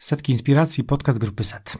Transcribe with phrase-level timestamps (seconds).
[0.00, 1.78] Setki Inspiracji, podcast grupy SET.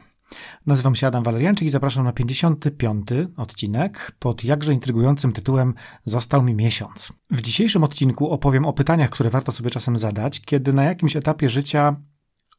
[0.66, 3.08] Nazywam się Adam Walerianczyk i zapraszam na 55.
[3.36, 7.12] odcinek pod jakże intrygującym tytułem Został mi miesiąc.
[7.30, 11.48] W dzisiejszym odcinku opowiem o pytaniach, które warto sobie czasem zadać, kiedy na jakimś etapie
[11.48, 11.96] życia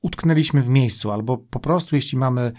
[0.01, 2.51] utknęliśmy w miejscu, albo po prostu jeśli mamy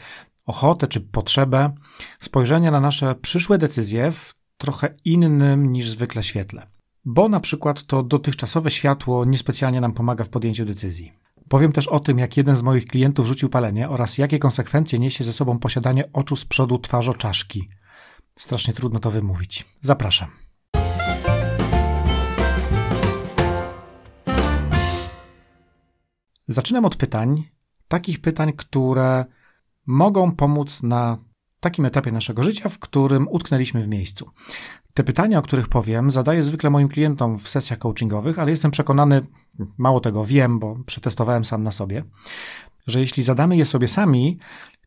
[0.47, 1.75] ochotę czy potrzebę
[2.21, 6.67] spojrzenia na nasze przyszłe decyzje w trochę innym niż zwykle świetle.
[7.05, 11.23] Bo na przykład to dotychczasowe światło niespecjalnie nam pomaga w podjęciu decyzji.
[11.53, 15.25] Powiem też o tym, jak jeden z moich klientów rzucił palenie oraz jakie konsekwencje niesie
[15.25, 17.69] ze sobą posiadanie oczu z przodu twarzoczaszki.
[18.39, 19.65] Strasznie trudno to wymówić.
[19.81, 20.31] Zapraszam.
[26.49, 27.45] Zaczynam od pytań,
[27.89, 29.25] takich pytań, które
[29.87, 31.19] mogą pomóc na
[31.63, 34.31] takim etapie naszego życia, w którym utknęliśmy w miejscu.
[34.95, 39.27] Te pytania, o których powiem, zadaję zwykle moim klientom w sesjach coachingowych, ale jestem przekonany,
[39.79, 42.05] mało tego wiem, bo przetestowałem sam na sobie,
[42.87, 44.39] że jeśli zadamy je sobie sami,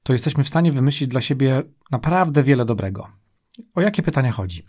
[0.04, 3.08] to jesteśmy w stanie wymyślić dla siebie naprawdę wiele dobrego.
[3.76, 4.66] O jakie pytania chodzi?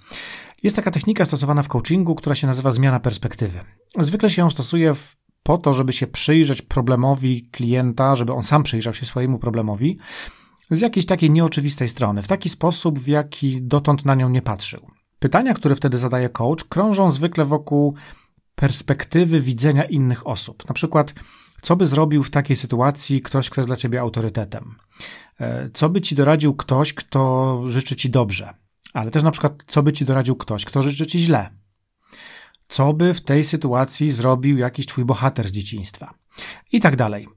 [0.62, 3.60] Jest taka technika stosowana w coachingu, która się nazywa zmiana perspektywy.
[3.98, 8.62] Zwykle się ją stosuje w, po to, żeby się przyjrzeć problemowi klienta, żeby on sam
[8.62, 9.98] przyjrzał się swojemu problemowi
[10.70, 14.90] z jakiejś takiej nieoczywistej strony, w taki sposób, w jaki dotąd na nią nie patrzył.
[15.18, 17.94] Pytania, które wtedy zadaje coach, krążą zwykle wokół
[18.54, 20.68] perspektywy widzenia innych osób.
[20.68, 21.14] Na przykład,
[21.62, 24.74] co by zrobił w takiej sytuacji ktoś, kto jest dla ciebie autorytetem?
[25.40, 28.54] E, co by ci doradził ktoś, kto życzy ci dobrze?
[28.92, 31.50] Ale też na przykład, co by ci doradził ktoś, kto życzy ci źle?
[32.68, 36.14] Co by w tej sytuacji zrobił jakiś twój bohater z dzieciństwa?
[36.72, 37.28] I tak dalej.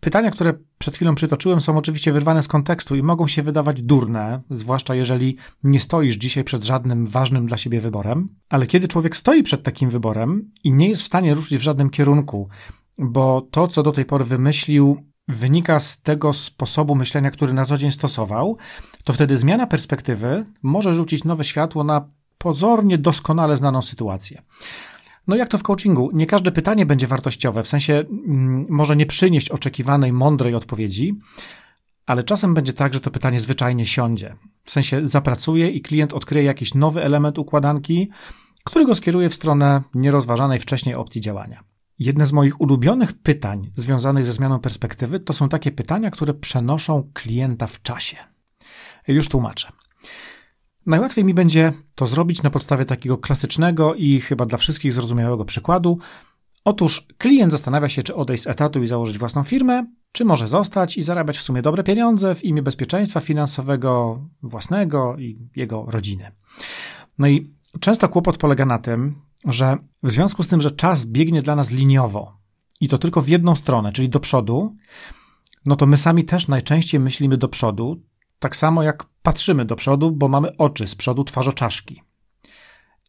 [0.00, 4.42] Pytania, które przed chwilą przytoczyłem, są oczywiście wyrwane z kontekstu i mogą się wydawać durne,
[4.50, 8.28] zwłaszcza jeżeli nie stoisz dzisiaj przed żadnym ważnym dla siebie wyborem.
[8.48, 11.90] Ale kiedy człowiek stoi przed takim wyborem i nie jest w stanie ruszyć w żadnym
[11.90, 12.48] kierunku,
[12.98, 14.96] bo to, co do tej pory wymyślił,
[15.28, 18.56] wynika z tego sposobu myślenia, który na co dzień stosował,
[19.04, 24.42] to wtedy zmiana perspektywy może rzucić nowe światło na pozornie doskonale znaną sytuację.
[25.26, 26.10] No jak to w coachingu?
[26.12, 31.14] Nie każde pytanie będzie wartościowe, w sensie mm, może nie przynieść oczekiwanej, mądrej odpowiedzi,
[32.06, 34.36] ale czasem będzie tak, że to pytanie zwyczajnie siądzie.
[34.64, 38.10] W sensie zapracuje i klient odkryje jakiś nowy element układanki,
[38.64, 41.64] który go skieruje w stronę nierozważanej wcześniej opcji działania.
[41.98, 47.10] Jedne z moich ulubionych pytań związanych ze zmianą perspektywy to są takie pytania, które przenoszą
[47.14, 48.16] klienta w czasie.
[49.08, 49.72] Już tłumaczę.
[50.86, 55.98] Najłatwiej mi będzie to zrobić na podstawie takiego klasycznego i chyba dla wszystkich zrozumiałego przykładu.
[56.64, 60.96] Otóż klient zastanawia się, czy odejść z etatu i założyć własną firmę, czy może zostać
[60.96, 66.32] i zarabiać w sumie dobre pieniądze w imię bezpieczeństwa finansowego własnego i jego rodziny.
[67.18, 69.14] No i często kłopot polega na tym,
[69.44, 72.36] że w związku z tym, że czas biegnie dla nas liniowo
[72.80, 74.76] i to tylko w jedną stronę, czyli do przodu,
[75.66, 78.02] no to my sami też najczęściej myślimy do przodu,
[78.38, 82.02] tak samo jak patrzymy do przodu, bo mamy oczy z przodu twarzoczaszki.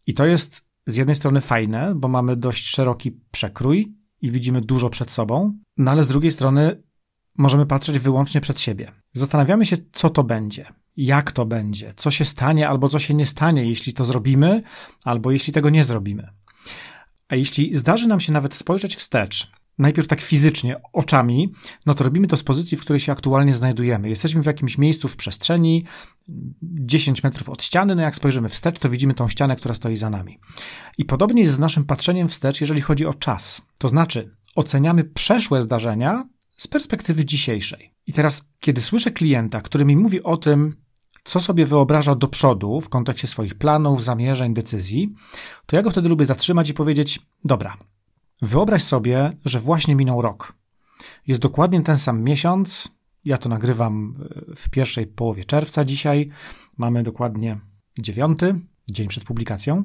[0.07, 4.89] I to jest z jednej strony fajne, bo mamy dość szeroki przekrój i widzimy dużo
[4.89, 6.83] przed sobą, no ale z drugiej strony
[7.37, 8.91] możemy patrzeć wyłącznie przed siebie.
[9.13, 13.25] Zastanawiamy się, co to będzie, jak to będzie, co się stanie albo co się nie
[13.25, 14.61] stanie, jeśli to zrobimy,
[15.03, 16.29] albo jeśli tego nie zrobimy.
[17.29, 21.53] A jeśli zdarzy nam się nawet spojrzeć wstecz najpierw tak fizycznie, oczami,
[21.85, 24.09] no to robimy to z pozycji, w której się aktualnie znajdujemy.
[24.09, 25.85] Jesteśmy w jakimś miejscu w przestrzeni,
[26.61, 30.09] 10 metrów od ściany, no jak spojrzymy wstecz, to widzimy tą ścianę, która stoi za
[30.09, 30.39] nami.
[30.97, 33.61] I podobnie jest z naszym patrzeniem wstecz, jeżeli chodzi o czas.
[33.77, 37.93] To znaczy, oceniamy przeszłe zdarzenia z perspektywy dzisiejszej.
[38.07, 40.75] I teraz, kiedy słyszę klienta, który mi mówi o tym,
[41.23, 45.13] co sobie wyobraża do przodu w kontekście swoich planów, zamierzeń, decyzji,
[45.65, 47.77] to ja go wtedy lubię zatrzymać i powiedzieć: Dobra,
[48.41, 50.53] Wyobraź sobie, że właśnie minął rok.
[51.27, 52.97] Jest dokładnie ten sam miesiąc.
[53.25, 54.15] Ja to nagrywam
[54.55, 56.29] w pierwszej połowie czerwca dzisiaj.
[56.77, 57.59] Mamy dokładnie
[57.99, 58.59] dziewiąty,
[58.89, 59.83] dzień przed publikacją.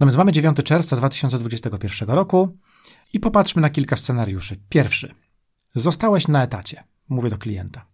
[0.00, 2.58] No więc mamy 9 czerwca 2021 roku
[3.12, 4.60] i popatrzmy na kilka scenariuszy.
[4.68, 5.14] Pierwszy.
[5.74, 6.84] Zostałeś na etacie.
[7.08, 7.86] Mówię do klienta.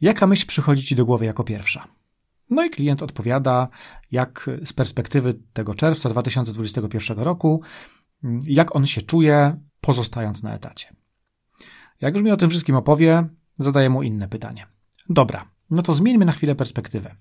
[0.00, 1.88] Jaka myśl przychodzi ci do głowy jako pierwsza?
[2.50, 3.68] No i klient odpowiada,
[4.10, 7.62] jak z perspektywy tego czerwca 2021 roku
[8.44, 10.96] jak on się czuje, pozostając na etacie.
[12.00, 14.66] Jak już mi o tym wszystkim opowie, zadaję mu inne pytanie.
[15.08, 17.16] Dobra, no to zmieńmy na chwilę perspektywę.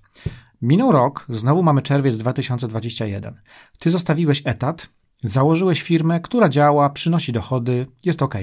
[0.62, 3.42] Minął rok, znowu mamy czerwiec 2021.
[3.80, 4.90] Ty zostawiłeś etat,
[5.24, 8.36] założyłeś firmę, która działa, przynosi dochody, jest ok.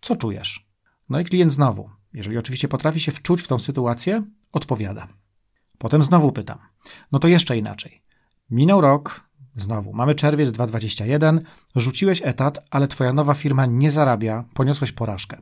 [0.00, 0.70] Co czujesz?
[1.08, 4.22] No i klient znowu, jeżeli oczywiście potrafi się wczuć w tą sytuację,
[4.52, 5.08] odpowiada.
[5.78, 6.58] Potem znowu pytam.
[7.12, 8.02] No to jeszcze inaczej.
[8.50, 11.40] Minął rok, znowu, mamy czerwiec 2021,
[11.76, 15.36] rzuciłeś etat, ale twoja nowa firma nie zarabia, poniosłeś porażkę.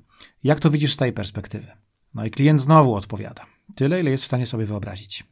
[0.45, 1.67] Jak to widzisz z tej perspektywy?
[2.15, 3.47] No i klient znowu odpowiada.
[3.75, 5.25] Tyle, ile jest w stanie sobie wyobrazić.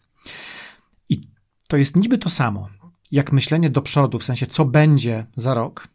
[1.09, 1.21] I
[1.69, 2.69] to jest niby to samo,
[3.11, 5.89] jak myślenie do przodu, w sensie co będzie za rok,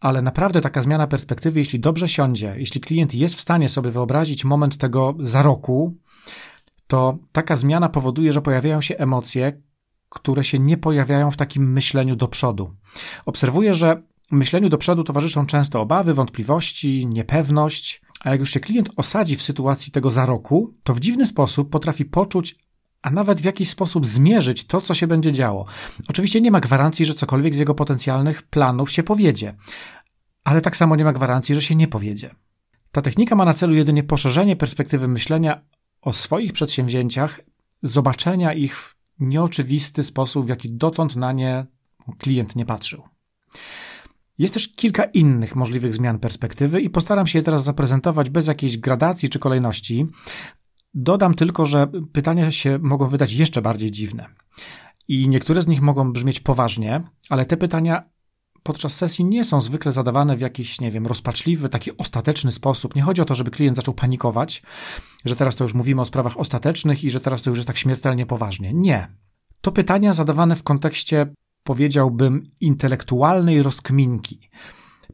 [0.00, 4.44] ale naprawdę taka zmiana perspektywy, jeśli dobrze siądzie, jeśli klient jest w stanie sobie wyobrazić
[4.44, 5.94] moment tego za roku,
[6.86, 9.62] to taka zmiana powoduje, że pojawiają się emocje,
[10.14, 12.74] które się nie pojawiają w takim myśleniu do przodu.
[13.26, 18.88] Obserwuję, że myśleniu do przodu towarzyszą często obawy, wątpliwości, niepewność, a jak już się klient
[18.96, 22.56] osadzi w sytuacji tego za roku, to w dziwny sposób potrafi poczuć,
[23.02, 25.66] a nawet w jakiś sposób zmierzyć to, co się będzie działo.
[26.08, 29.54] Oczywiście nie ma gwarancji, że cokolwiek z jego potencjalnych planów się powiedzie,
[30.44, 32.34] ale tak samo nie ma gwarancji, że się nie powiedzie.
[32.92, 35.60] Ta technika ma na celu jedynie poszerzenie perspektywy myślenia
[36.02, 37.40] o swoich przedsięwzięciach,
[37.82, 41.66] zobaczenia ich w nieoczywisty sposób, w jaki dotąd na nie
[42.18, 43.02] klient nie patrzył.
[44.38, 48.78] Jest też kilka innych możliwych zmian perspektywy i postaram się je teraz zaprezentować bez jakiejś
[48.78, 50.06] gradacji czy kolejności.
[50.94, 54.26] Dodam tylko, że pytania się mogą wydać jeszcze bardziej dziwne.
[55.08, 58.10] I niektóre z nich mogą brzmieć poważnie, ale te pytania
[58.62, 62.94] podczas sesji nie są zwykle zadawane w jakiś, nie wiem, rozpaczliwy, taki ostateczny sposób.
[62.94, 64.62] Nie chodzi o to, żeby klient zaczął panikować,
[65.24, 67.78] że teraz to już mówimy o sprawach ostatecznych i że teraz to już jest tak
[67.78, 68.72] śmiertelnie poważnie.
[68.72, 69.08] Nie.
[69.60, 74.50] To pytania zadawane w kontekście, powiedziałbym, intelektualnej rozkminki.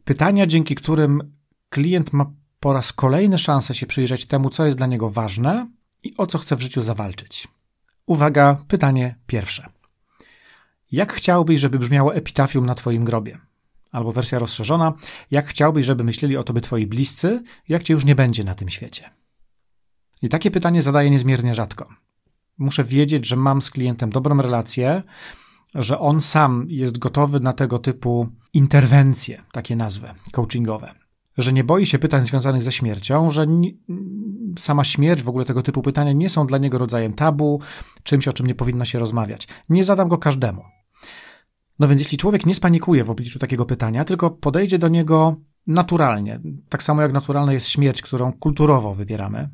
[0.05, 1.37] Pytania, dzięki którym
[1.69, 5.71] klient ma po raz kolejny szansę się przyjrzeć temu, co jest dla niego ważne
[6.05, 7.49] i o co chce w życiu zawalczyć.
[8.07, 9.78] Uwaga, pytanie pierwsze.
[10.93, 13.39] Jak chciałbyś, żeby brzmiało epitafium na Twoim grobie?
[13.93, 14.93] Albo wersja rozszerzona,
[15.31, 18.69] jak chciałbyś, żeby myśleli o Tobie Twoi bliscy, jak Cię już nie będzie na tym
[18.69, 19.11] świecie?
[20.23, 21.89] I takie pytanie zadaję niezmiernie rzadko.
[22.59, 25.03] Muszę wiedzieć, że mam z klientem dobrą relację,
[25.75, 30.95] że on sam jest gotowy na tego typu interwencje, takie nazwy coachingowe.
[31.39, 33.47] Że nie boi się pytań związanych ze śmiercią, że
[34.59, 37.61] sama śmierć, w ogóle tego typu pytania nie są dla niego rodzajem tabu,
[38.03, 39.49] czymś, o czym nie powinno się rozmawiać.
[39.69, 40.65] Nie zadam go każdemu.
[41.79, 45.37] No więc jeśli człowiek nie spanikuje w obliczu takiego pytania, tylko podejdzie do niego
[45.67, 49.51] naturalnie, tak samo jak naturalna jest śmierć, którą kulturowo wybieramy,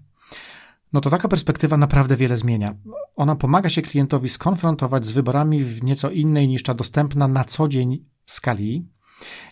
[0.93, 2.75] no to taka perspektywa naprawdę wiele zmienia.
[3.17, 7.69] Ona pomaga się klientowi skonfrontować z wyborami w nieco innej niż ta dostępna na co
[7.69, 8.89] dzień skali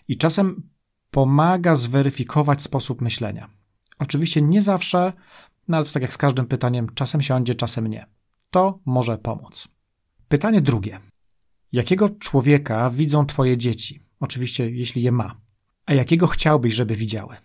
[0.07, 0.69] i czasem
[1.11, 3.49] pomaga zweryfikować sposób myślenia.
[3.99, 5.13] Oczywiście nie zawsze,
[5.67, 8.05] no ale to tak jak z każdym pytaniem, czasem siądzie, czasem nie.
[8.49, 9.67] To może pomóc.
[10.27, 10.99] Pytanie drugie.
[11.73, 13.99] Jakiego człowieka widzą Twoje dzieci?
[14.19, 15.35] Oczywiście, jeśli je ma.
[15.85, 17.35] A jakiego chciałbyś, żeby widziały?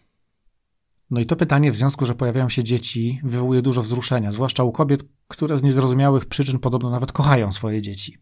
[1.10, 4.72] No i to pytanie, w związku, że pojawiają się dzieci, wywołuje dużo wzruszenia, zwłaszcza u
[4.72, 8.18] kobiet, które z niezrozumiałych przyczyn podobno nawet kochają swoje dzieci.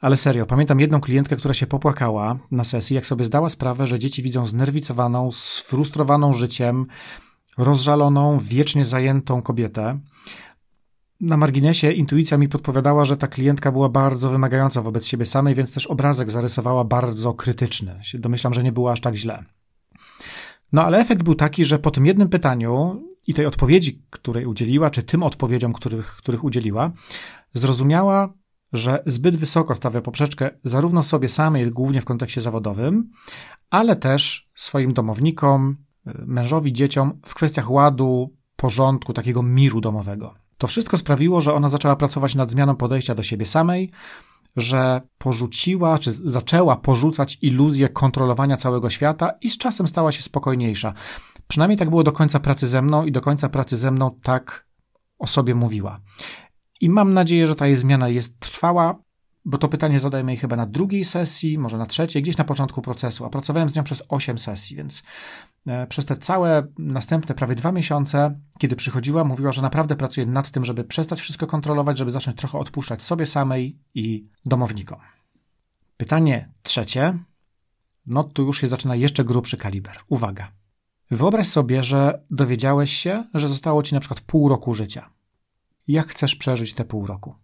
[0.00, 3.98] Ale serio, pamiętam jedną klientkę, która się popłakała na sesji, jak sobie zdała sprawę, że
[3.98, 6.86] dzieci widzą znerwicowaną, sfrustrowaną życiem,
[7.58, 9.98] rozżaloną, wiecznie zajętą kobietę.
[11.20, 15.74] Na marginesie intuicja mi podpowiadała, że ta klientka była bardzo wymagająca wobec siebie samej, więc
[15.74, 18.00] też obrazek zarysowała bardzo krytyczny.
[18.14, 19.44] Domyślam, że nie było aż tak źle.
[20.72, 24.90] No ale efekt był taki, że po tym jednym pytaniu i tej odpowiedzi, której udzieliła,
[24.90, 26.92] czy tym odpowiedziom, których, których udzieliła,
[27.54, 28.32] zrozumiała,
[28.72, 33.10] że zbyt wysoko stawia poprzeczkę zarówno sobie samej, głównie w kontekście zawodowym,
[33.70, 35.76] ale też swoim domownikom,
[36.26, 40.39] mężowi, dzieciom w kwestiach ładu, porządku, takiego miru domowego.
[40.60, 43.90] To wszystko sprawiło, że ona zaczęła pracować nad zmianą podejścia do siebie samej,
[44.56, 50.94] że porzuciła, czy zaczęła porzucać iluzję kontrolowania całego świata i z czasem stała się spokojniejsza.
[51.48, 54.66] Przynajmniej tak było do końca pracy ze mną i do końca pracy ze mną tak
[55.18, 56.00] o sobie mówiła.
[56.80, 59.02] I mam nadzieję, że ta jej zmiana jest trwała,
[59.44, 62.82] bo to pytanie zadajemy jej chyba na drugiej sesji, może na trzeciej, gdzieś na początku
[62.82, 65.02] procesu, a pracowałem z nią przez 8 sesji, więc
[65.66, 70.50] e, przez te całe następne prawie dwa miesiące, kiedy przychodziła, mówiła, że naprawdę pracuje nad
[70.50, 74.98] tym, żeby przestać wszystko kontrolować, żeby zacząć trochę odpuszczać sobie samej i domownikom.
[75.96, 77.18] Pytanie trzecie,
[78.06, 79.98] no tu już się zaczyna jeszcze grubszy kaliber.
[80.08, 80.52] Uwaga.
[81.10, 85.10] Wyobraź sobie, że dowiedziałeś się, że zostało ci na przykład pół roku życia.
[85.88, 87.34] Jak chcesz przeżyć te pół roku?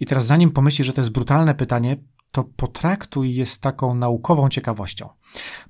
[0.00, 1.96] I teraz, zanim pomyślisz, że to jest brutalne pytanie,
[2.32, 5.08] to potraktuj je z taką naukową ciekawością.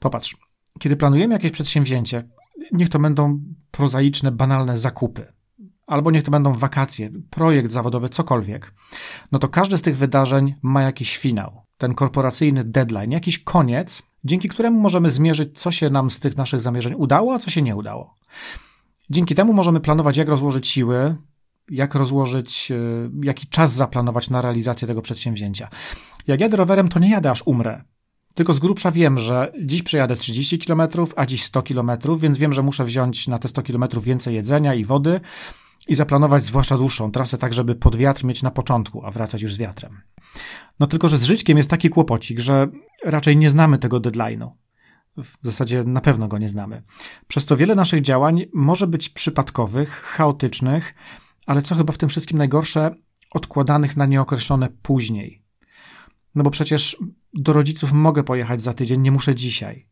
[0.00, 0.36] Popatrz,
[0.78, 2.28] kiedy planujemy jakieś przedsięwzięcie,
[2.72, 5.32] niech to będą prozaiczne, banalne zakupy,
[5.86, 8.74] albo niech to będą wakacje, projekt zawodowy, cokolwiek,
[9.32, 14.48] no to każde z tych wydarzeń ma jakiś finał, ten korporacyjny deadline, jakiś koniec, dzięki
[14.48, 17.76] któremu możemy zmierzyć, co się nam z tych naszych zamierzeń udało, a co się nie
[17.76, 18.14] udało.
[19.10, 21.16] Dzięki temu możemy planować, jak rozłożyć siły,
[21.70, 25.68] jak rozłożyć, y, jaki czas zaplanować na realizację tego przedsięwzięcia.
[26.26, 27.84] Jak jadę rowerem, to nie jadę aż umrę.
[28.34, 30.82] Tylko z grubsza wiem, że dziś przejadę 30 km,
[31.16, 34.74] a dziś 100 km, więc wiem, że muszę wziąć na te 100 km więcej jedzenia
[34.74, 35.20] i wody
[35.88, 39.54] i zaplanować zwłaszcza dłuższą trasę, tak żeby pod wiatr mieć na początku, a wracać już
[39.54, 40.00] z wiatrem.
[40.80, 42.68] No tylko, że z żyćkiem jest taki kłopocik, że
[43.04, 44.50] raczej nie znamy tego deadline'u.
[45.16, 46.82] W zasadzie na pewno go nie znamy.
[47.28, 50.94] Przez to wiele naszych działań może być przypadkowych, chaotycznych,
[51.46, 52.94] ale co chyba w tym wszystkim najgorsze,
[53.30, 55.42] odkładanych na nieokreślone później.
[56.34, 56.96] No bo przecież
[57.34, 59.86] do rodziców mogę pojechać za tydzień, nie muszę dzisiaj.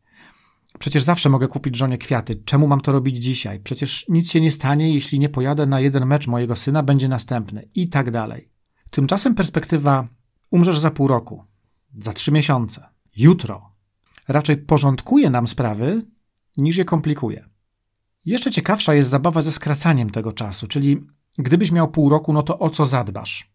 [0.79, 2.35] Przecież zawsze mogę kupić żonie kwiaty.
[2.35, 3.59] Czemu mam to robić dzisiaj?
[3.59, 7.69] Przecież nic się nie stanie, jeśli nie pojadę na jeden mecz mojego syna, będzie następny.
[7.75, 8.49] I tak dalej.
[8.91, 10.07] Tymczasem perspektywa
[10.51, 11.43] umrzesz za pół roku,
[11.93, 12.85] za trzy miesiące,
[13.17, 13.69] jutro
[14.27, 16.05] raczej porządkuje nam sprawy,
[16.57, 17.49] niż je komplikuje.
[18.25, 21.07] Jeszcze ciekawsza jest zabawa ze skracaniem tego czasu, czyli
[21.39, 23.51] gdybyś miał pół roku, no to o co zadbasz?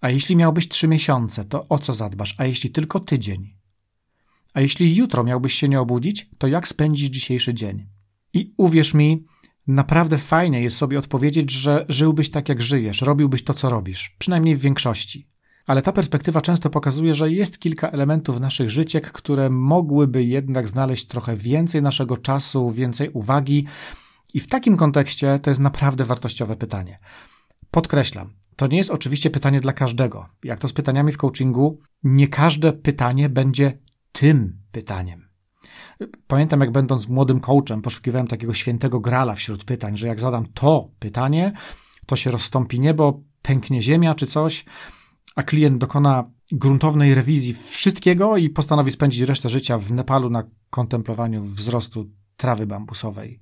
[0.00, 2.34] A jeśli miałbyś trzy miesiące, to o co zadbasz?
[2.38, 3.54] A jeśli tylko tydzień?
[4.54, 7.86] A jeśli jutro miałbyś się nie obudzić, to jak spędzisz dzisiejszy dzień?
[8.32, 9.24] I uwierz mi,
[9.66, 14.56] naprawdę fajnie jest sobie odpowiedzieć, że żyłbyś tak jak żyjesz, robiłbyś to, co robisz, przynajmniej
[14.56, 15.30] w większości.
[15.66, 21.06] Ale ta perspektywa często pokazuje, że jest kilka elementów naszych życiek, które mogłyby jednak znaleźć
[21.06, 23.66] trochę więcej naszego czasu, więcej uwagi.
[24.34, 26.98] I w takim kontekście to jest naprawdę wartościowe pytanie.
[27.70, 30.28] Podkreślam, to nie jest oczywiście pytanie dla każdego.
[30.44, 33.78] Jak to z pytaniami w coachingu, nie każde pytanie będzie
[34.12, 35.28] tym pytaniem.
[36.26, 40.90] Pamiętam, jak będąc młodym coachem, poszukiwałem takiego świętego grala wśród pytań, że jak zadam to
[40.98, 41.52] pytanie,
[42.06, 44.64] to się rozstąpi niebo, pęknie ziemia czy coś,
[45.36, 51.44] a klient dokona gruntownej rewizji wszystkiego i postanowi spędzić resztę życia w Nepalu na kontemplowaniu
[51.44, 53.40] wzrostu trawy bambusowej,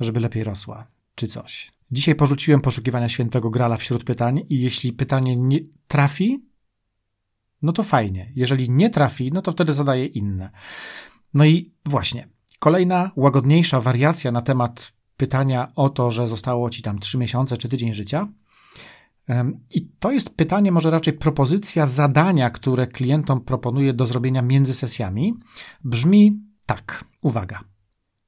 [0.00, 1.72] żeby lepiej rosła, czy coś.
[1.90, 6.44] Dzisiaj porzuciłem poszukiwania świętego grala wśród pytań i jeśli pytanie nie trafi,
[7.62, 8.32] no to fajnie.
[8.34, 10.50] Jeżeli nie trafi, no to wtedy zadaję inne.
[11.34, 12.28] No i właśnie,
[12.58, 17.68] kolejna łagodniejsza wariacja na temat pytania o to, że zostało ci tam trzy miesiące czy
[17.68, 18.28] tydzień życia.
[19.74, 25.34] I to jest pytanie, może raczej propozycja zadania, które klientom proponuję do zrobienia między sesjami.
[25.84, 27.64] Brzmi tak, uwaga.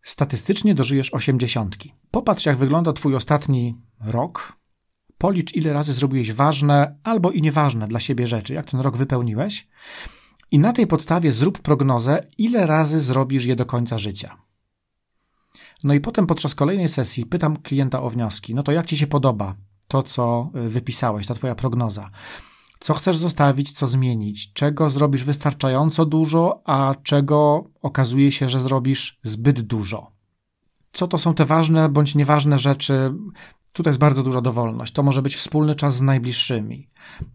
[0.02, 1.94] Statystycznie dożyjesz osiemdziesiątki.
[2.10, 4.60] Popatrz, jak wygląda Twój ostatni rok,
[5.18, 9.68] Policz, ile razy zrobiłeś ważne albo i nieważne dla siebie rzeczy, jak ten rok wypełniłeś,
[10.50, 14.36] i na tej podstawie zrób prognozę, ile razy zrobisz je do końca życia.
[15.84, 18.54] No i potem podczas kolejnej sesji pytam klienta o wnioski.
[18.54, 19.54] No to jak ci się podoba
[19.88, 22.10] to, co y, wypisałeś, ta twoja prognoza?
[22.80, 24.52] Co chcesz zostawić, co zmienić?
[24.52, 30.10] Czego zrobisz wystarczająco dużo, a czego okazuje się, że zrobisz zbyt dużo?
[30.92, 33.14] Co to są te ważne bądź nieważne rzeczy,
[33.72, 34.92] Tutaj jest bardzo duża dowolność.
[34.92, 36.88] To może być wspólny czas z najbliższymi.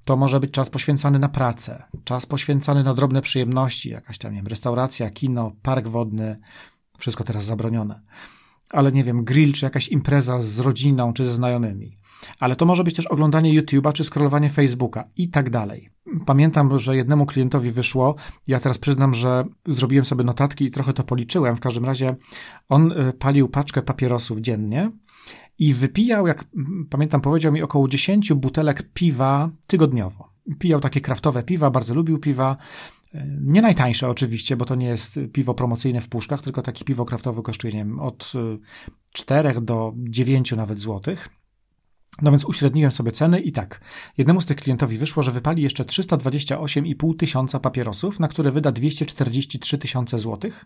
[0.06, 4.38] To może być czas poświęcany na pracę, czas poświęcany na drobne przyjemności, jakaś tam, nie
[4.38, 6.40] wiem, restauracja, kino, park wodny,
[6.98, 8.02] wszystko teraz zabronione.
[8.70, 11.98] Ale nie wiem, grill, czy jakaś impreza z rodziną, czy ze znajomymi.
[12.40, 15.90] Ale to może być też oglądanie YouTube'a, czy scrollowanie Facebooka i tak dalej.
[16.26, 18.16] Pamiętam, że jednemu klientowi wyszło,
[18.48, 21.56] ja teraz przyznam, że zrobiłem sobie notatki i trochę to policzyłem.
[21.56, 22.16] W każdym razie
[22.70, 24.92] on y, palił paczkę papierosów dziennie
[25.60, 26.46] i wypijał, jak
[26.90, 30.30] pamiętam, powiedział mi około 10 butelek piwa tygodniowo.
[30.60, 32.58] Pijał takie kraftowe piwa, bardzo lubił piwa.
[33.14, 37.06] E, nie najtańsze oczywiście, bo to nie jest piwo promocyjne w puszkach, tylko takie piwo
[37.06, 38.32] kraftowe kosztuje nie wiem, od
[39.12, 41.30] 4 e, do 9 nawet złotych.
[42.22, 43.82] No więc uśredniłem sobie ceny i tak.
[44.18, 49.78] Jednemu z tych klientowi wyszło, że wypali jeszcze 328,5 tysiąca papierosów, na które wyda 243
[49.78, 50.66] tysiące złotych.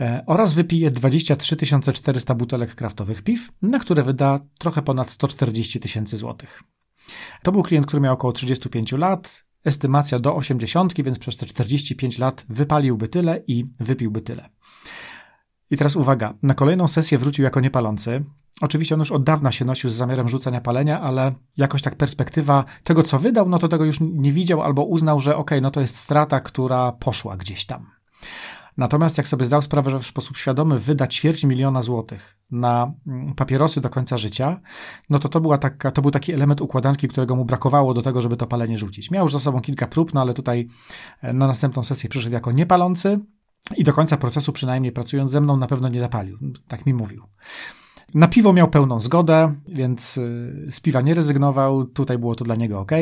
[0.00, 1.56] E, oraz wypije 23
[1.92, 6.62] 400 butelek kraftowych piw, na które wyda trochę ponad 140 tysięcy złotych.
[7.42, 12.18] To był klient, który miał około 35 lat, estymacja do 80, więc przez te 45
[12.18, 14.48] lat wypaliłby tyle i wypiłby tyle.
[15.70, 18.24] I teraz uwaga, na kolejną sesję wrócił jako niepalący.
[18.60, 22.64] Oczywiście on już od dawna się nosił z zamiarem rzucania palenia, ale jakoś tak perspektywa
[22.84, 25.70] tego, co wydał, no to tego już nie widział albo uznał, że okej, okay, no
[25.70, 27.86] to jest strata, która poszła gdzieś tam.
[28.76, 33.34] Natomiast jak sobie zdał sprawę, że w sposób świadomy wyda ćwierć miliona złotych na mm,
[33.34, 34.60] papierosy do końca życia,
[35.10, 38.22] no to to, była taka, to był taki element układanki, którego mu brakowało do tego,
[38.22, 39.10] żeby to palenie rzucić.
[39.10, 40.68] Miał już za sobą kilka prób, no ale tutaj
[41.22, 43.18] e, na następną sesję przyszedł jako niepalący
[43.76, 46.38] i do końca procesu przynajmniej pracując ze mną na pewno nie zapalił.
[46.68, 47.24] Tak mi mówił.
[48.14, 51.84] Na piwo miał pełną zgodę, więc y, z piwa nie rezygnował.
[51.84, 52.92] Tutaj było to dla niego ok.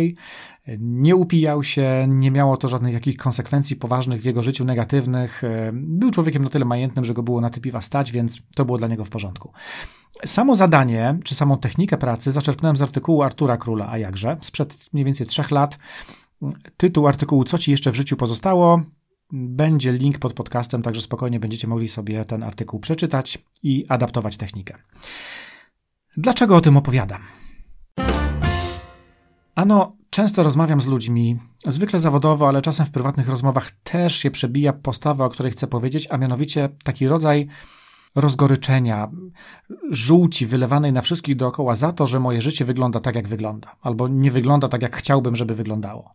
[0.79, 5.43] Nie upijał się, nie miało to żadnych jakichś konsekwencji poważnych w jego życiu, negatywnych.
[5.73, 8.79] Był człowiekiem na tyle majętnym, że go było na te piwa stać, więc to było
[8.79, 9.53] dla niego w porządku.
[10.27, 15.05] Samo zadanie, czy samą technikę pracy zaczerpnąłem z artykułu Artura Króla, a jakże, sprzed mniej
[15.05, 15.79] więcej trzech lat.
[16.77, 18.83] Tytuł artykułu Co ci jeszcze w życiu pozostało?
[19.32, 24.75] Będzie link pod podcastem, także spokojnie będziecie mogli sobie ten artykuł przeczytać i adaptować technikę.
[26.16, 27.23] Dlaczego o tym opowiadam?
[29.54, 34.73] Ano, często rozmawiam z ludźmi, zwykle zawodowo, ale czasem w prywatnych rozmowach też się przebija
[34.73, 37.49] postawa, o której chcę powiedzieć, a mianowicie taki rodzaj
[38.14, 39.11] rozgoryczenia,
[39.90, 44.08] żółci wylewanej na wszystkich dookoła za to, że moje życie wygląda tak, jak wygląda, albo
[44.08, 46.14] nie wygląda tak, jak chciałbym, żeby wyglądało.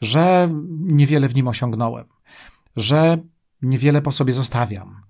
[0.00, 0.48] Że
[0.80, 2.04] niewiele w nim osiągnąłem,
[2.76, 3.18] że
[3.62, 5.00] niewiele po sobie zostawiam,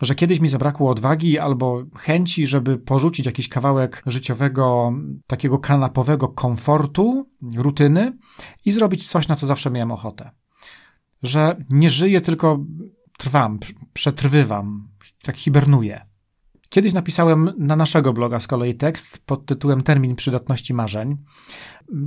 [0.00, 4.92] że kiedyś mi zabrakło odwagi albo chęci, żeby porzucić jakiś kawałek życiowego,
[5.26, 8.18] takiego kanapowego komfortu, rutyny
[8.64, 10.30] i zrobić coś, na co zawsze miałem ochotę.
[11.22, 12.64] Że nie żyję, tylko
[13.18, 13.58] trwam,
[13.92, 14.88] przetrwywam,
[15.22, 16.06] tak hibernuję.
[16.74, 21.16] Kiedyś napisałem na naszego bloga z kolei tekst pod tytułem Termin przydatności marzeń.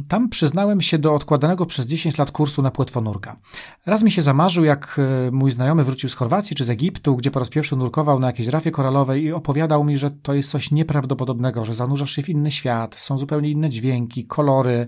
[0.08, 3.40] Tam przyznałem się do odkładanego przez 10 lat kursu na płetwonurka.
[3.86, 7.32] Raz mi się zamarzył, jak e, mój znajomy wrócił z Chorwacji czy z Egiptu, gdzie
[7.32, 10.72] po raz pierwszy nurkował na jakiejś rafie koralowej i opowiadał mi, że to jest coś
[10.72, 14.88] nieprawdopodobnego, że zanurzasz się w inny świat, są zupełnie inne dźwięki, kolory.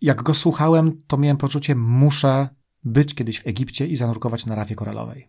[0.00, 2.48] Jak go słuchałem, to miałem poczucie, muszę
[2.84, 5.28] być kiedyś w Egipcie i zanurkować na rafie koralowej.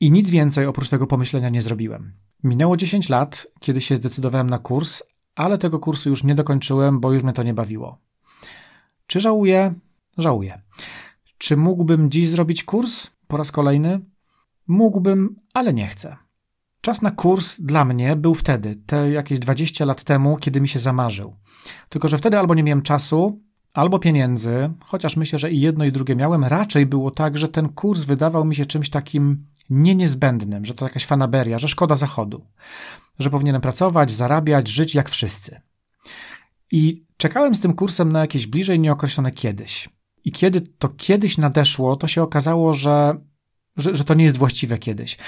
[0.00, 2.12] I nic więcej oprócz tego pomyślenia nie zrobiłem.
[2.44, 5.02] Minęło 10 lat, kiedy się zdecydowałem na kurs,
[5.34, 7.98] ale tego kursu już nie dokończyłem, bo już mnie to nie bawiło.
[9.06, 9.74] Czy żałuję?
[10.18, 10.62] Żałuję.
[11.38, 14.00] Czy mógłbym dziś zrobić kurs po raz kolejny?
[14.66, 16.16] Mógłbym, ale nie chcę.
[16.80, 20.78] Czas na kurs dla mnie był wtedy, te jakieś 20 lat temu, kiedy mi się
[20.78, 21.36] zamarzył.
[21.88, 23.40] Tylko, że wtedy albo nie miałem czasu,
[23.74, 27.68] albo pieniędzy, chociaż myślę, że i jedno i drugie miałem, raczej było tak, że ten
[27.68, 32.46] kurs wydawał mi się czymś takim nie niezbędnym, że to jakaś fanaberia, że szkoda zachodu,
[33.18, 35.60] że powinienem pracować, zarabiać, żyć jak wszyscy.
[36.72, 39.88] I czekałem z tym kursem na jakieś bliżej nieokreślone kiedyś.
[40.24, 43.20] I kiedy to kiedyś nadeszło, to się okazało, że,
[43.76, 45.18] że, że to nie jest właściwe kiedyś.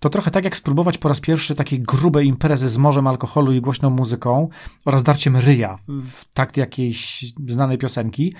[0.00, 3.60] To trochę tak jak spróbować po raz pierwszy takiej grubej imprezy z morzem alkoholu i
[3.60, 4.48] głośną muzyką
[4.84, 8.34] oraz darciem ryja w takt jakiejś znanej piosenki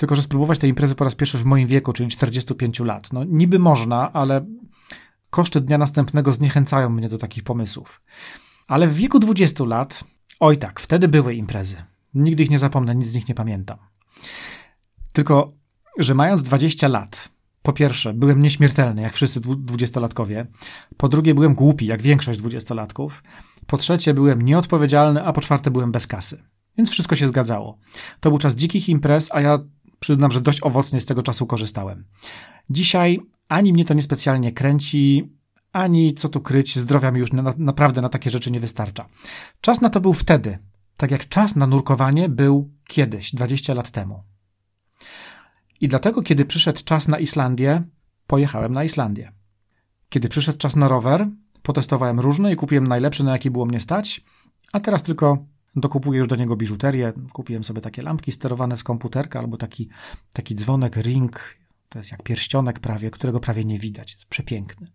[0.00, 3.12] tylko, że spróbować tej imprezy po raz pierwszy w moim wieku, czyli 45 lat.
[3.12, 4.46] No niby można, ale
[5.30, 8.02] koszty dnia następnego zniechęcają mnie do takich pomysłów.
[8.68, 10.04] Ale w wieku 20 lat,
[10.40, 11.76] oj tak, wtedy były imprezy.
[12.14, 13.78] Nigdy ich nie zapomnę, nic z nich nie pamiętam.
[15.12, 15.52] Tylko,
[15.98, 17.28] że mając 20 lat,
[17.62, 20.46] po pierwsze, byłem nieśmiertelny, jak wszyscy dwudziestolatkowie.
[20.96, 23.22] Po drugie, byłem głupi, jak większość dwudziestolatków.
[23.66, 26.42] Po trzecie, byłem nieodpowiedzialny, a po czwarte, byłem bez kasy.
[26.78, 27.78] Więc wszystko się zgadzało.
[28.20, 29.58] To był czas dzikich imprez, a ja
[30.00, 32.04] przyznam, że dość owocnie z tego czasu korzystałem.
[32.70, 35.32] Dzisiaj ani mnie to niespecjalnie kręci,
[35.72, 39.08] ani co tu kryć, zdrowia mi już na, naprawdę na takie rzeczy nie wystarcza.
[39.60, 40.58] Czas na to był wtedy,
[40.96, 44.22] tak jak czas na nurkowanie był kiedyś, 20 lat temu.
[45.80, 47.82] I dlatego, kiedy przyszedł czas na Islandię,
[48.26, 49.32] pojechałem na Islandię.
[50.08, 51.28] Kiedy przyszedł czas na rower,
[51.62, 54.20] potestowałem różne i kupiłem najlepsze, na jakie było mnie stać,
[54.72, 55.44] a teraz tylko
[55.76, 57.12] Dokupuję już do niego biżuterię.
[57.32, 59.88] Kupiłem sobie takie lampki sterowane z komputerka albo taki,
[60.32, 61.58] taki dzwonek ring.
[61.88, 64.12] To jest jak pierścionek prawie, którego prawie nie widać.
[64.12, 64.86] Jest przepiękny.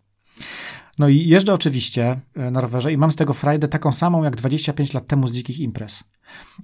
[0.98, 4.36] No i jeżdżę oczywiście e, na rowerze i mam z tego frajdę taką samą jak
[4.36, 6.04] 25 lat temu z dzikich imprez.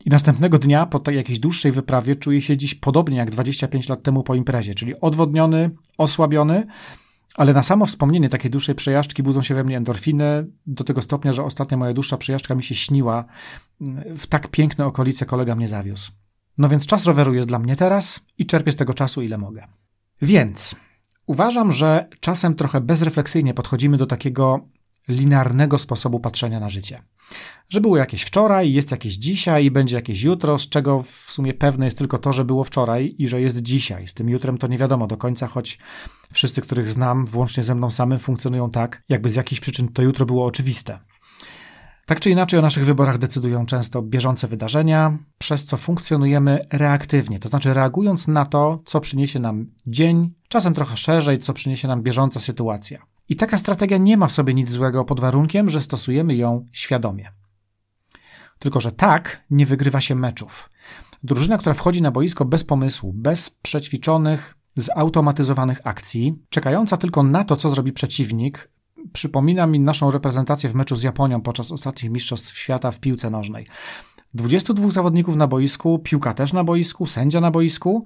[0.05, 4.03] I następnego dnia po tej jakiejś dłuższej wyprawie czuję się dziś podobnie jak 25 lat
[4.03, 6.67] temu po imprezie, czyli odwodniony, osłabiony,
[7.35, 11.33] ale na samo wspomnienie takiej dłuższej przejażdżki budzą się we mnie endorfiny do tego stopnia,
[11.33, 13.25] że ostatnia moja dłuższa przejażdżka mi się śniła.
[14.17, 16.13] W tak piękne okolice kolega mnie zawiózł.
[16.59, 19.67] No więc czas roweru jest dla mnie teraz i czerpię z tego czasu ile mogę.
[20.23, 20.77] Więc
[21.27, 24.61] uważam, że czasem trochę bezrefleksyjnie podchodzimy do takiego
[25.09, 27.03] linearnego sposobu patrzenia na życie.
[27.69, 31.55] Że było jakieś wczoraj, jest jakieś dzisiaj i będzie jakieś jutro, z czego w sumie
[31.55, 34.09] pewne jest tylko to, że było wczoraj i że jest dzisiaj.
[34.09, 35.79] Z tym jutrem to nie wiadomo do końca, choć
[36.33, 40.27] wszyscy, których znam, włącznie ze mną samym, funkcjonują tak, jakby z jakichś przyczyn to jutro
[40.27, 40.99] było oczywiste.
[42.07, 47.49] Tak czy inaczej o naszych wyborach decydują często bieżące wydarzenia, przez co funkcjonujemy reaktywnie, to
[47.49, 52.41] znaczy reagując na to, co przyniesie nam dzień, czasem trochę szerzej, co przyniesie nam bieżąca
[52.41, 53.12] sytuacja.
[53.33, 57.33] I taka strategia nie ma w sobie nic złego pod warunkiem, że stosujemy ją świadomie.
[58.59, 60.71] Tylko, że tak nie wygrywa się meczów.
[61.23, 67.57] Drużyna, która wchodzi na boisko bez pomysłu, bez przećwiczonych, zautomatyzowanych akcji, czekająca tylko na to,
[67.57, 68.71] co zrobi przeciwnik,
[69.13, 73.67] przypomina mi naszą reprezentację w meczu z Japonią podczas ostatnich Mistrzostw Świata w piłce nożnej.
[74.35, 78.05] 22 zawodników na boisku, piłka też na boisku, sędzia na boisku,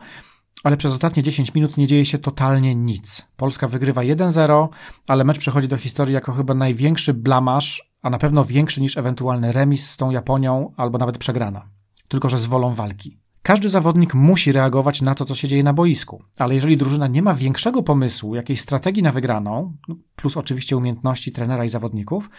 [0.64, 3.27] ale przez ostatnie 10 minut nie dzieje się totalnie nic.
[3.37, 4.69] Polska wygrywa 1-0,
[5.09, 9.53] ale mecz przechodzi do historii jako chyba największy blamasz, a na pewno większy niż ewentualny
[9.53, 11.69] remis z tą Japonią albo nawet przegrana,
[12.09, 13.19] tylko że z wolą walki.
[13.42, 17.23] Każdy zawodnik musi reagować na to, co się dzieje na boisku, ale jeżeli drużyna nie
[17.23, 19.77] ma większego pomysłu, jakiejś strategii na wygraną,
[20.16, 22.31] plus oczywiście umiejętności trenera i zawodników,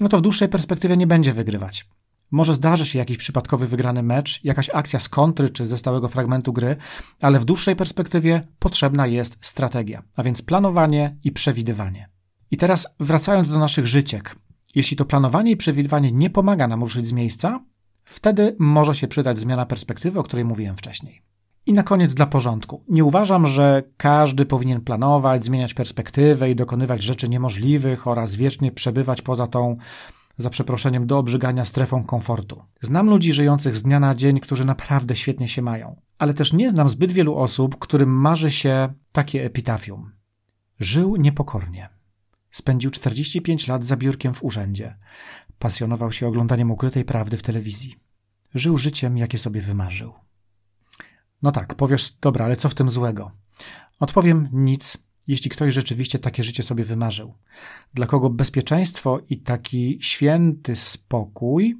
[0.00, 1.86] no to w dłuższej perspektywie nie będzie wygrywać.
[2.32, 6.52] Może zdarzy się jakiś przypadkowy wygrany mecz, jakaś akcja z kontry czy ze stałego fragmentu
[6.52, 6.76] gry,
[7.20, 12.08] ale w dłuższej perspektywie potrzebna jest strategia, a więc planowanie i przewidywanie.
[12.50, 14.36] I teraz wracając do naszych życiek.
[14.74, 17.64] Jeśli to planowanie i przewidywanie nie pomaga nam ruszyć z miejsca,
[18.04, 21.22] wtedy może się przydać zmiana perspektywy, o której mówiłem wcześniej.
[21.66, 22.84] I na koniec dla porządku.
[22.88, 29.22] Nie uważam, że każdy powinien planować, zmieniać perspektywę i dokonywać rzeczy niemożliwych oraz wiecznie przebywać
[29.22, 29.76] poza tą
[30.36, 32.62] za przeproszeniem, do obrzygania strefą komfortu.
[32.80, 36.70] Znam ludzi żyjących z dnia na dzień, którzy naprawdę świetnie się mają, ale też nie
[36.70, 40.12] znam zbyt wielu osób, którym marzy się takie epitafium.
[40.80, 41.88] Żył niepokornie.
[42.50, 44.96] Spędził 45 lat za biurkiem w urzędzie.
[45.58, 47.96] Pasjonował się oglądaniem ukrytej prawdy w telewizji.
[48.54, 50.12] Żył życiem, jakie sobie wymarzył.
[51.42, 53.30] No tak, powiesz, dobra, ale co w tym złego?
[54.00, 57.34] Odpowiem nic, jeśli ktoś rzeczywiście takie życie sobie wymarzył,
[57.94, 61.76] dla kogo bezpieczeństwo i taki święty spokój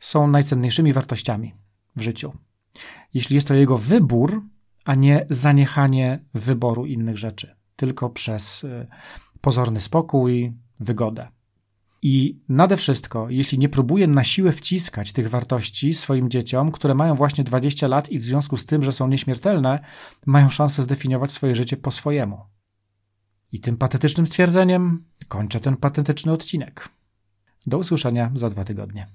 [0.00, 1.54] są najcenniejszymi wartościami
[1.96, 2.32] w życiu.
[3.14, 4.42] Jeśli jest to jego wybór,
[4.84, 8.86] a nie zaniechanie wyboru innych rzeczy, tylko przez y,
[9.40, 11.28] pozorny spokój, wygodę.
[12.02, 17.14] I nade wszystko, jeśli nie próbuje na siłę wciskać tych wartości swoim dzieciom, które mają
[17.14, 19.84] właśnie 20 lat i w związku z tym, że są nieśmiertelne,
[20.26, 22.38] mają szansę zdefiniować swoje życie po swojemu.
[23.52, 26.88] I tym patetycznym stwierdzeniem kończę ten patetyczny odcinek.
[27.66, 29.06] Do usłyszenia za dwa tygodnie.